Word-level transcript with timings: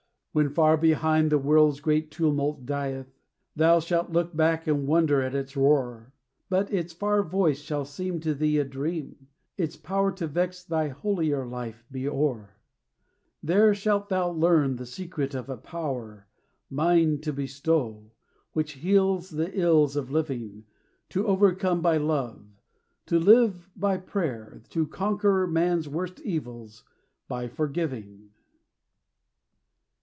"When 0.33 0.47
far 0.47 0.77
behind 0.77 1.29
the 1.29 1.37
world's 1.37 1.81
great 1.81 2.09
tumult 2.09 2.65
dieth, 2.65 3.19
Thou 3.57 3.81
shalt 3.81 4.11
look 4.13 4.33
back 4.33 4.65
and 4.65 4.87
wonder 4.87 5.21
at 5.21 5.35
its 5.35 5.57
roar; 5.57 6.13
But 6.47 6.71
its 6.71 6.93
far 6.93 7.21
voice 7.21 7.59
shall 7.59 7.83
seem 7.83 8.21
to 8.21 8.33
thee 8.33 8.57
a 8.57 8.63
dream, 8.63 9.27
Its 9.57 9.75
power 9.75 10.09
to 10.13 10.27
vex 10.27 10.63
thy 10.63 10.87
holier 10.87 11.45
life 11.45 11.83
be 11.91 12.07
o'er. 12.07 12.55
"There 13.43 13.75
shalt 13.75 14.07
thou 14.07 14.29
learn 14.31 14.77
the 14.77 14.85
secret 14.85 15.35
of 15.35 15.49
a 15.49 15.57
power, 15.57 16.27
Mine 16.69 17.19
to 17.23 17.33
bestow, 17.33 18.13
which 18.53 18.71
heals 18.79 19.31
the 19.31 19.51
ills 19.59 19.97
of 19.97 20.11
living; 20.11 20.63
To 21.09 21.27
overcome 21.27 21.81
by 21.81 21.97
love, 21.97 22.41
to 23.07 23.19
live 23.19 23.69
by 23.75 23.97
prayer, 23.97 24.63
To 24.69 24.87
conquer 24.87 25.45
man's 25.45 25.89
worst 25.89 26.21
evils 26.21 26.85
by 27.27 27.49
forgiving." 27.49 28.29